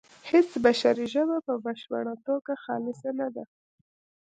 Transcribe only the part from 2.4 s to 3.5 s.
خالصه نه ده